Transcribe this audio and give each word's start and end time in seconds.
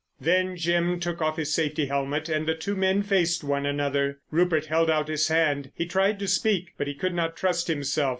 Then 0.19 0.57
Jim 0.57 0.99
took 0.99 1.21
off 1.21 1.37
his 1.37 1.53
safety 1.53 1.85
helmet 1.85 2.27
and 2.27 2.47
the 2.47 2.55
two 2.55 2.75
men 2.75 3.03
faced 3.03 3.43
one 3.43 3.67
another. 3.67 4.17
Rupert 4.31 4.65
held 4.65 4.89
out 4.89 5.07
his 5.09 5.27
hand. 5.27 5.71
He 5.75 5.85
tried 5.85 6.17
to 6.17 6.27
speak, 6.27 6.73
but 6.75 6.87
he 6.87 6.95
could 6.95 7.13
not 7.13 7.37
trust 7.37 7.67
himself. 7.67 8.09